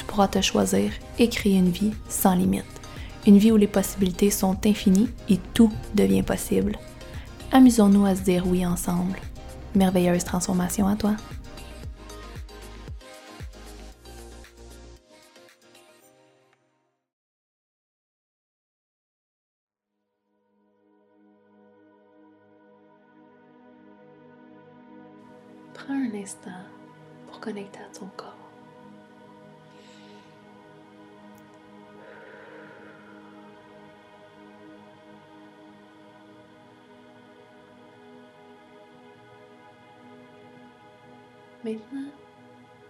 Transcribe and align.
tu 0.00 0.06
pourras 0.06 0.28
te 0.28 0.40
choisir 0.40 0.92
et 1.18 1.28
créer 1.28 1.56
une 1.56 1.68
vie 1.68 1.92
sans 2.08 2.34
limite. 2.34 2.64
Une 3.26 3.36
vie 3.36 3.52
où 3.52 3.58
les 3.58 3.66
possibilités 3.66 4.30
sont 4.30 4.56
infinies 4.66 5.10
et 5.28 5.36
tout 5.52 5.70
devient 5.94 6.22
possible. 6.22 6.78
Amusons-nous 7.52 8.06
à 8.06 8.16
se 8.16 8.22
dire 8.22 8.46
oui 8.46 8.64
ensemble. 8.64 9.18
Merveilleuse 9.74 10.24
transformation 10.24 10.88
à 10.88 10.96
toi. 10.96 11.16
Prends 25.74 25.92
un 25.92 26.14
instant 26.14 26.50
pour 27.26 27.38
connecter 27.40 27.80
à 27.80 27.98
ton 27.98 28.06
corps. 28.16 28.39
Maintenant, 41.62 42.10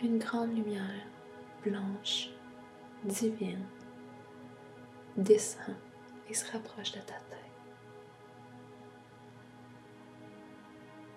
une 0.00 0.18
grande 0.18 0.54
lumière 0.54 1.04
blanche, 1.64 2.30
divine, 3.02 3.66
descend 5.16 5.74
et 6.28 6.34
se 6.34 6.52
rapproche 6.52 6.92
de 6.92 7.00
ta 7.00 7.14
tête. 7.14 7.50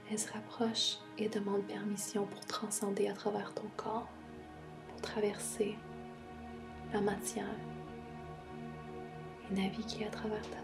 Elle 0.09 0.17
se 0.17 0.33
rapproche 0.33 0.97
et 1.19 1.29
demande 1.29 1.61
permission 1.67 2.25
pour 2.25 2.39
transcender 2.45 3.07
à 3.07 3.13
travers 3.13 3.53
ton 3.53 3.67
corps, 3.77 4.09
pour 4.87 5.01
traverser 5.01 5.77
la 6.91 7.01
matière 7.01 7.55
et 9.51 9.53
naviguer 9.53 10.07
à 10.07 10.09
travers 10.09 10.41
ta 10.41 10.57
tête. 10.57 10.63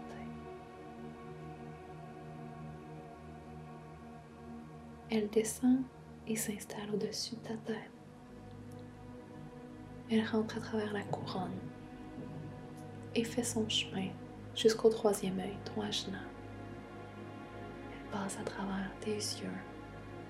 Elle 5.10 5.30
descend 5.30 5.84
et 6.30 6.36
s'installe 6.36 6.94
au-dessus 6.94 7.34
de 7.34 7.40
ta 7.40 7.54
tête. 7.66 7.90
Elle 10.08 10.24
rentre 10.24 10.58
à 10.58 10.60
travers 10.60 10.92
la 10.92 11.02
couronne 11.02 11.58
et 13.16 13.24
fait 13.24 13.42
son 13.42 13.68
chemin 13.68 14.10
jusqu'au 14.54 14.90
troisième 14.90 15.40
œil, 15.40 15.56
ton 15.64 15.82
ajna. 15.82 16.20
Elle 17.92 18.10
passe 18.12 18.38
à 18.38 18.44
travers 18.44 18.92
tes 19.00 19.16
yeux, 19.16 19.58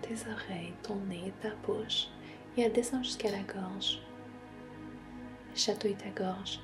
tes 0.01 0.17
oreilles, 0.31 0.73
ton 0.83 0.97
nez, 1.01 1.35
ta 1.43 1.51
bouche 1.67 2.09
et 2.57 2.63
elle 2.63 2.73
descend 2.73 3.05
jusqu'à 3.05 3.31
la 3.31 3.43
gorge. 3.43 4.01
Elle 5.51 5.59
chatouille 5.59 5.97
ta 5.97 6.09
gorge. 6.09 6.61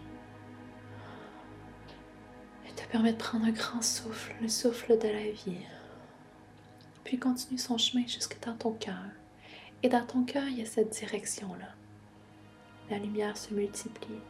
Elle 2.67 2.75
te 2.75 2.91
permet 2.91 3.13
de 3.13 3.19
prendre 3.19 3.45
un 3.45 3.53
grand 3.53 3.83
souffle, 3.83 4.35
le 4.41 4.49
souffle 4.49 4.99
de 4.99 5.09
la 5.09 5.31
vie. 5.31 5.67
Puis 7.05 7.19
continue 7.19 7.59
son 7.59 7.77
chemin 7.77 8.07
jusque 8.07 8.39
dans 8.43 8.57
ton 8.57 8.73
cœur. 8.73 8.95
Et 9.83 9.89
dans 9.89 10.05
ton 10.05 10.25
cœur, 10.25 10.45
il 10.49 10.59
y 10.59 10.63
a 10.63 10.67
cette 10.67 10.91
direction-là. 10.91 11.75
La 12.91 12.99
lumière 12.99 13.37
se 13.37 13.53
multiplie. 13.53 14.21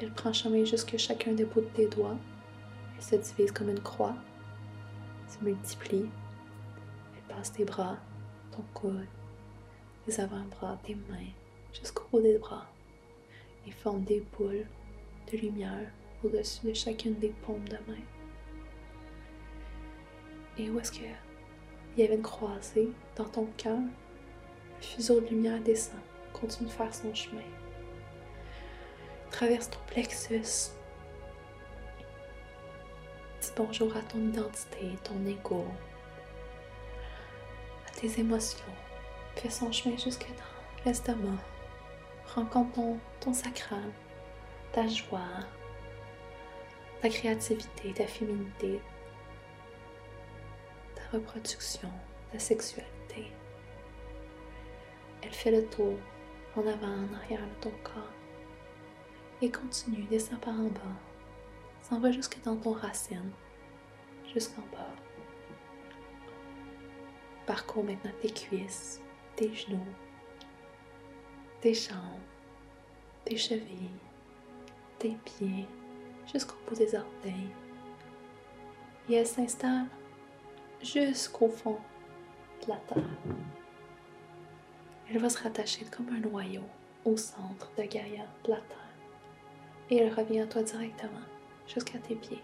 Elle 0.00 0.12
prend 0.12 0.32
chemin 0.32 0.64
jusque 0.64 0.96
chacun 0.96 1.32
des 1.32 1.44
bouts 1.44 1.60
de 1.60 1.66
tes 1.66 1.86
doigts. 1.86 2.16
Elle 2.96 3.02
se 3.02 3.16
divise 3.16 3.52
comme 3.52 3.70
une 3.70 3.80
croix. 3.80 4.14
Se 5.26 5.42
multiplie. 5.42 6.08
Elle 7.16 7.34
passe 7.34 7.52
tes 7.52 7.64
bras, 7.64 7.96
ton 8.52 8.62
coude, 8.74 9.06
tes 10.06 10.20
avant-bras, 10.20 10.78
tes 10.84 10.94
mains, 10.94 11.32
jusqu'au 11.72 12.04
bout 12.12 12.20
des 12.20 12.38
bras. 12.38 12.66
Et 13.66 13.70
forme 13.70 14.02
des 14.04 14.24
boules 14.36 14.66
de 15.30 15.36
lumière 15.36 15.90
au-dessus 16.24 16.66
de 16.66 16.74
chacune 16.74 17.14
des 17.14 17.34
paumes 17.44 17.68
de 17.68 17.76
main. 17.86 18.02
Et 20.56 20.70
où 20.70 20.78
est-ce 20.78 20.92
que 20.92 21.04
il 21.96 22.02
y 22.02 22.04
avait 22.04 22.16
une 22.16 22.22
croisée 22.22 22.90
dans 23.16 23.28
ton 23.28 23.46
cœur? 23.56 23.78
Fuseau 24.80 25.20
de 25.20 25.26
lumière 25.26 25.60
descend, 25.60 26.00
continue 26.32 26.68
de 26.68 26.72
faire 26.72 26.94
son 26.94 27.14
chemin. 27.14 27.42
Traverse 29.30 29.70
ton 29.70 29.78
plexus. 29.86 30.70
Dis 33.40 33.52
bonjour 33.56 33.96
à 33.96 34.00
ton 34.02 34.18
identité, 34.18 34.96
ton 35.04 35.24
ego, 35.26 35.64
à 37.86 37.90
tes 38.00 38.20
émotions. 38.20 38.64
Fais 39.36 39.50
son 39.50 39.70
chemin 39.70 39.96
jusque 39.96 40.26
dans 40.26 40.84
l'estomac. 40.84 41.38
Rencontre 42.34 42.72
ton, 42.72 42.98
ton 43.20 43.32
sacral, 43.32 43.90
ta 44.72 44.86
joie, 44.86 45.20
ta 47.00 47.08
créativité, 47.08 47.92
ta 47.94 48.06
féminité, 48.06 48.80
ta 50.94 51.16
reproduction, 51.16 51.90
ta 52.32 52.38
sexualité. 52.38 52.97
Elle 55.22 55.32
fait 55.32 55.50
le 55.50 55.66
tour 55.66 55.94
en 56.56 56.60
avant, 56.60 56.86
en 56.86 57.14
arrière 57.14 57.40
de 57.40 57.60
ton 57.60 57.72
corps. 57.82 58.12
Et 59.40 59.50
continue, 59.50 60.04
descend 60.04 60.40
par 60.40 60.54
en 60.54 60.68
bas. 60.68 60.96
S'en 61.82 62.00
va 62.00 62.10
jusque 62.10 62.42
dans 62.42 62.56
ton 62.56 62.72
racine, 62.72 63.30
jusqu'en 64.32 64.62
bas. 64.72 64.94
Parcours 67.46 67.84
maintenant 67.84 68.10
tes 68.20 68.30
cuisses, 68.30 69.00
tes 69.36 69.54
genoux, 69.54 69.86
tes 71.60 71.74
jambes, 71.74 72.20
tes 73.24 73.36
chevilles, 73.36 73.90
tes 74.98 75.16
pieds, 75.24 75.66
jusqu'au 76.32 76.56
bout 76.66 76.74
des 76.74 76.94
orteils. 76.94 77.50
Et 79.08 79.14
elle 79.14 79.26
s'installe 79.26 79.86
jusqu'au 80.82 81.48
fond 81.48 81.78
de 82.62 82.68
la 82.68 82.76
terre. 82.76 83.02
Elle 85.10 85.18
va 85.20 85.30
se 85.30 85.42
rattacher 85.42 85.86
comme 85.86 86.10
un 86.10 86.20
noyau 86.20 86.64
au 87.06 87.16
centre 87.16 87.70
de 87.78 87.82
Gaïa, 87.82 88.26
de 88.44 88.50
la 88.50 88.56
terre. 88.56 88.76
Et 89.88 89.96
elle 89.96 90.12
revient 90.12 90.40
à 90.40 90.46
toi 90.46 90.62
directement, 90.62 91.24
jusqu'à 91.66 91.98
tes 91.98 92.14
pieds. 92.14 92.42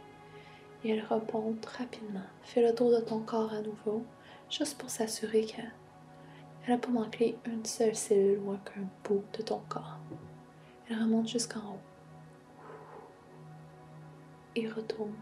Et 0.82 0.90
elle 0.90 1.04
remonte 1.04 1.66
rapidement. 1.66 2.24
Fais 2.42 2.62
le 2.62 2.74
tour 2.74 2.90
de 2.90 3.00
ton 3.00 3.20
corps 3.20 3.52
à 3.52 3.60
nouveau, 3.60 4.02
juste 4.48 4.78
pour 4.78 4.88
s'assurer 4.88 5.44
qu'elle 5.44 5.70
n'a 6.66 6.78
pas 6.78 6.88
manqué 6.88 7.36
une 7.44 7.66
seule 7.66 7.94
cellule 7.94 8.38
ou 8.38 8.52
aucun 8.52 8.88
bout 9.04 9.24
de 9.36 9.42
ton 9.42 9.60
corps. 9.68 9.98
Elle 10.88 10.98
remonte 11.02 11.28
jusqu'en 11.28 11.60
haut. 11.60 11.80
Et 14.56 14.68
retourne 14.68 15.12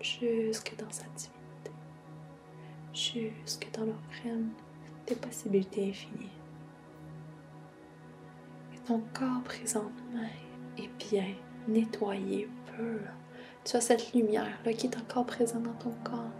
jusque 0.00 0.76
dans 0.76 0.90
sa 0.90 1.06
divinité. 1.16 1.72
Jusque 2.94 3.68
dans 3.72 3.84
l'organe 3.84 4.50
des 5.08 5.16
possibilités 5.16 5.88
infinies 5.88 6.41
ton 8.92 9.02
corps 9.14 9.42
présentement 9.42 10.28
est 10.76 10.90
bien 11.10 11.34
nettoyé, 11.66 12.46
pur. 12.66 13.00
Tu 13.64 13.74
as 13.74 13.80
cette 13.80 14.12
lumière-là 14.12 14.72
qui 14.74 14.86
est 14.86 14.98
encore 14.98 15.24
présente 15.24 15.62
dans 15.62 15.72
ton 15.72 15.94
corps. 16.04 16.30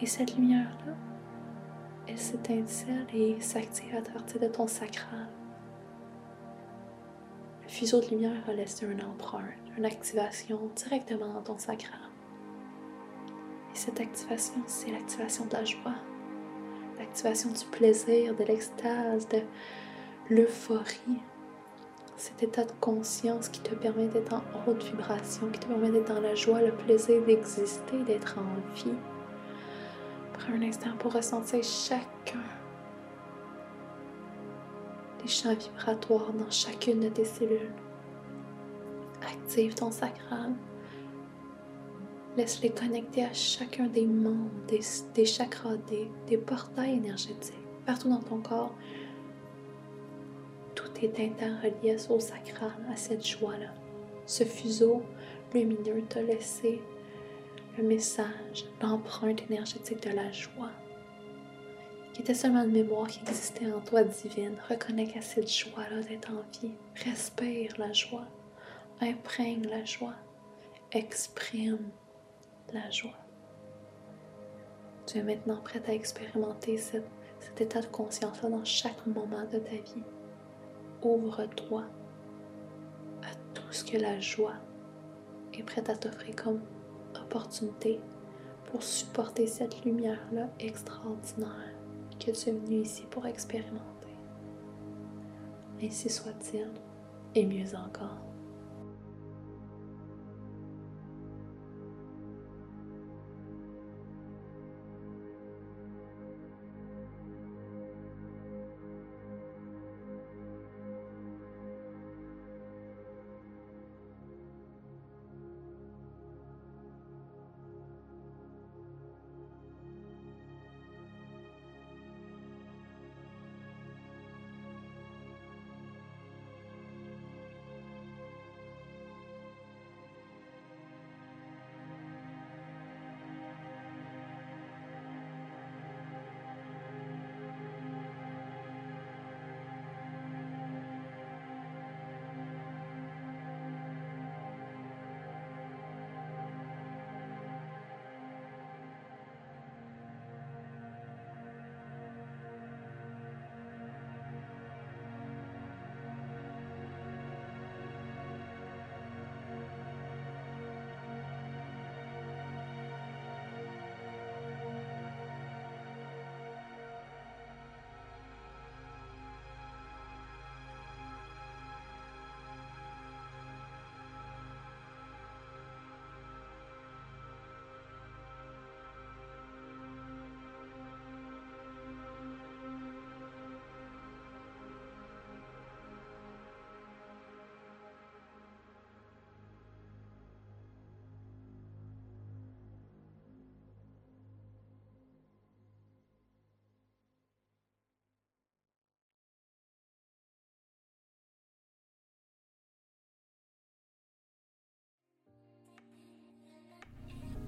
Et 0.00 0.06
cette 0.06 0.36
lumière-là, 0.36 0.94
elle 2.08 2.16
s'étincelle 2.16 3.06
et 3.12 3.38
s'active 3.42 3.94
à 3.94 4.00
partir 4.00 4.40
de 4.40 4.46
ton 4.46 4.66
sacral. 4.66 5.28
Le 7.64 7.68
fuseau 7.68 8.00
de 8.00 8.06
lumière 8.06 8.48
a 8.48 8.54
laissé 8.54 8.86
une 8.86 9.04
empreinte, 9.04 9.42
une 9.76 9.84
activation 9.84 10.70
directement 10.74 11.28
dans 11.28 11.42
ton 11.42 11.58
sacral. 11.58 12.00
Et 13.74 13.76
cette 13.76 14.00
activation, 14.00 14.62
c'est 14.66 14.92
l'activation 14.92 15.44
de 15.44 15.52
la 15.52 15.64
joie, 15.66 15.94
l'activation 16.98 17.50
du 17.50 17.66
plaisir, 17.66 18.34
de 18.34 18.44
l'extase, 18.44 19.28
de, 19.28 19.42
l'euphorie, 20.30 21.20
cet 22.16 22.42
état 22.42 22.64
de 22.64 22.72
conscience 22.80 23.48
qui 23.48 23.60
te 23.60 23.74
permet 23.74 24.06
d'être 24.06 24.34
en 24.34 24.42
haute 24.66 24.82
vibration, 24.84 25.48
qui 25.48 25.58
te 25.58 25.66
permet 25.66 25.90
d'être 25.90 26.14
dans 26.14 26.20
la 26.20 26.34
joie, 26.34 26.62
le 26.62 26.72
plaisir 26.72 27.22
d'exister, 27.22 27.98
d'être 28.06 28.38
en 28.38 28.74
vie. 28.74 28.96
Prends 30.32 30.52
un 30.52 30.62
instant 30.62 30.96
pour 30.98 31.12
ressentir 31.12 31.62
chacun 31.62 32.38
des 35.22 35.28
champs 35.28 35.54
vibratoires 35.54 36.32
dans 36.32 36.50
chacune 36.50 37.00
de 37.00 37.08
tes 37.08 37.24
cellules. 37.24 37.72
Active 39.22 39.74
ton 39.74 39.90
sacral. 39.90 40.52
Laisse-les 42.36 42.70
connecter 42.70 43.24
à 43.24 43.32
chacun 43.32 43.86
des 43.86 44.06
membres, 44.06 44.50
des, 44.66 45.24
chakras, 45.24 45.76
des, 45.88 46.10
des 46.26 46.36
portails 46.36 46.94
énergétiques, 46.94 47.54
partout 47.86 48.08
dans 48.08 48.20
ton 48.20 48.40
corps. 48.40 48.74
Est 51.02 51.20
interrelié 51.20 51.96
au 52.08 52.18
sacral, 52.18 52.70
à 52.90 52.96
cette 52.96 53.26
joie-là. 53.26 53.74
Ce 54.24 54.42
fuseau 54.42 55.02
lumineux 55.52 56.02
t'a 56.08 56.22
laissé 56.22 56.80
le 57.76 57.84
message, 57.84 58.64
l'empreinte 58.80 59.42
énergétique 59.50 60.02
de 60.02 60.14
la 60.16 60.32
joie, 60.32 60.70
qui 62.14 62.22
était 62.22 62.32
seulement 62.32 62.62
une 62.62 62.70
mémoire 62.70 63.06
qui 63.08 63.20
existait 63.20 63.70
en 63.70 63.80
toi 63.80 64.02
divine. 64.02 64.56
Reconnecte 64.70 65.18
à 65.18 65.20
cette 65.20 65.50
joie-là 65.50 66.00
d'être 66.08 66.30
en 66.30 66.42
vie. 66.58 66.72
Respire 67.04 67.74
la 67.76 67.92
joie. 67.92 68.24
Imprègne 69.02 69.66
la 69.68 69.84
joie. 69.84 70.14
Exprime 70.92 71.90
la 72.72 72.88
joie. 72.90 73.18
Tu 75.06 75.18
es 75.18 75.22
maintenant 75.22 75.60
prête 75.62 75.86
à 75.86 75.92
expérimenter 75.92 76.78
cet 76.78 77.60
état 77.60 77.82
de 77.82 77.86
conscience-là 77.86 78.48
dans 78.48 78.64
chaque 78.64 79.06
moment 79.06 79.44
de 79.52 79.58
ta 79.58 79.72
vie. 79.72 80.02
Ouvre-toi 81.04 81.84
à 83.22 83.34
tout 83.52 83.70
ce 83.70 83.84
que 83.84 83.98
la 83.98 84.20
joie 84.20 84.54
est 85.52 85.62
prête 85.62 85.90
à 85.90 85.96
t'offrir 85.96 86.34
comme 86.34 86.60
opportunité 87.20 88.00
pour 88.70 88.82
supporter 88.82 89.46
cette 89.46 89.84
lumière-là 89.84 90.48
extraordinaire 90.58 91.74
que 92.18 92.30
tu 92.30 92.48
es 92.48 92.52
venu 92.52 92.80
ici 92.80 93.04
pour 93.10 93.26
expérimenter. 93.26 93.84
Ainsi 95.82 96.08
soit-il, 96.08 96.70
et 97.34 97.44
mieux 97.44 97.74
encore. 97.74 98.33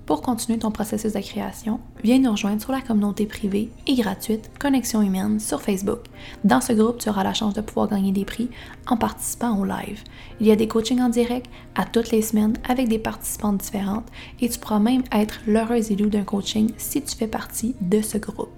Pour 0.06 0.22
continuer 0.22 0.60
ton 0.60 0.70
processus 0.70 1.14
de 1.14 1.20
création, 1.20 1.80
viens 2.04 2.20
nous 2.20 2.30
rejoindre 2.30 2.62
sur 2.62 2.70
la 2.70 2.80
communauté 2.80 3.26
privée 3.26 3.70
et 3.88 3.96
gratuite 3.96 4.52
Connexion 4.60 5.02
Humaine 5.02 5.40
sur 5.40 5.60
Facebook. 5.60 5.98
Dans 6.44 6.60
ce 6.60 6.72
groupe, 6.74 6.98
tu 6.98 7.08
auras 7.08 7.24
la 7.24 7.34
chance 7.34 7.54
de 7.54 7.60
pouvoir 7.60 7.88
gagner 7.88 8.12
des 8.12 8.24
prix 8.24 8.48
en 8.86 8.96
participant 8.96 9.58
au 9.58 9.64
live. 9.64 10.04
Il 10.38 10.46
y 10.46 10.52
a 10.52 10.56
des 10.56 10.68
coachings 10.68 11.00
en 11.00 11.08
direct 11.08 11.50
à 11.74 11.84
toutes 11.84 12.12
les 12.12 12.22
semaines 12.22 12.54
avec 12.68 12.86
des 12.86 13.00
participantes 13.00 13.58
différentes 13.58 14.06
et 14.40 14.48
tu 14.48 14.60
pourras 14.60 14.78
même 14.78 15.02
être 15.10 15.40
l'heureuse 15.44 15.90
élu 15.90 16.08
d'un 16.08 16.22
coaching 16.22 16.70
si 16.76 17.02
tu 17.02 17.16
fais 17.16 17.26
partie 17.26 17.74
de 17.80 18.00
ce 18.00 18.16
groupe. 18.16 18.50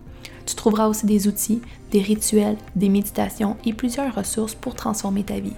Tu 0.45 0.55
trouveras 0.55 0.89
aussi 0.89 1.07
des 1.07 1.29
outils, 1.29 1.63
des 1.93 2.03
rituels, 2.03 2.59
des 2.77 2.91
méditations 2.91 3.57
et 3.65 3.73
plusieurs 3.73 4.15
ressources 4.15 4.55
pour 4.55 4.75
transformer 4.75 5.25
ta 5.25 5.41
vie. 5.41 5.57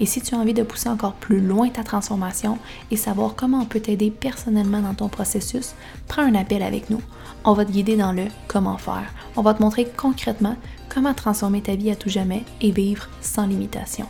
Et 0.00 0.06
si 0.06 0.20
tu 0.20 0.34
as 0.34 0.38
envie 0.38 0.54
de 0.54 0.62
pousser 0.62 0.88
encore 0.88 1.14
plus 1.14 1.40
loin 1.40 1.68
ta 1.68 1.82
transformation 1.82 2.58
et 2.90 2.96
savoir 2.96 3.34
comment 3.34 3.60
on 3.60 3.64
peut 3.64 3.80
t'aider 3.80 4.10
personnellement 4.10 4.80
dans 4.80 4.94
ton 4.94 5.08
processus, 5.08 5.74
prends 6.08 6.22
un 6.22 6.34
appel 6.34 6.62
avec 6.62 6.90
nous. 6.90 7.00
On 7.44 7.54
va 7.54 7.64
te 7.64 7.72
guider 7.72 7.96
dans 7.96 8.12
le 8.12 8.24
comment 8.48 8.78
faire. 8.78 9.12
On 9.36 9.42
va 9.42 9.54
te 9.54 9.62
montrer 9.62 9.86
concrètement 9.96 10.56
comment 10.88 11.14
transformer 11.14 11.62
ta 11.62 11.76
vie 11.76 11.90
à 11.90 11.96
tout 11.96 12.10
jamais 12.10 12.44
et 12.60 12.70
vivre 12.70 13.08
sans 13.20 13.46
limitation. 13.46 14.06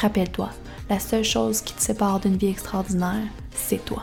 Rappelle-toi, 0.00 0.50
la 0.88 0.98
seule 0.98 1.24
chose 1.24 1.60
qui 1.60 1.74
te 1.74 1.82
sépare 1.82 2.20
d'une 2.20 2.36
vie 2.36 2.48
extraordinaire, 2.48 3.22
c'est 3.54 3.84
toi. 3.84 4.02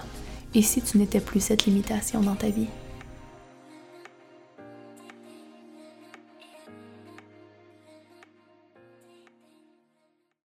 Et 0.54 0.62
si 0.62 0.82
tu 0.82 0.98
n'étais 0.98 1.20
plus 1.20 1.40
cette 1.40 1.66
limitation 1.66 2.22
dans 2.22 2.36
ta 2.36 2.50
vie? 2.50 2.68